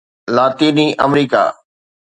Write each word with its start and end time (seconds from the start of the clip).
لاطيني 0.35 0.87
آمريڪا 1.05 1.43